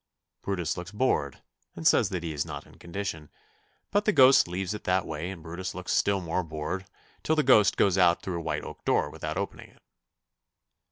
Brutus 0.41 0.77
looks 0.77 0.91
bored 0.91 1.43
and 1.75 1.85
says 1.85 2.09
that 2.09 2.23
he 2.23 2.33
is 2.33 2.43
not 2.43 2.65
in 2.65 2.79
condition, 2.79 3.29
but 3.91 4.05
the 4.05 4.11
ghost 4.11 4.47
leaves 4.47 4.73
it 4.73 4.83
that 4.85 5.05
way 5.05 5.29
and 5.29 5.43
Brutus 5.43 5.75
looks 5.75 5.93
still 5.93 6.19
more 6.21 6.41
bored 6.43 6.87
till 7.21 7.35
the 7.35 7.43
ghost 7.43 7.77
goes 7.77 7.99
out 7.99 8.23
through 8.23 8.39
a 8.39 8.43
white 8.43 8.63
oak 8.63 8.83
door 8.83 9.11
without 9.11 9.37
opening 9.37 9.69
it. 9.69 9.83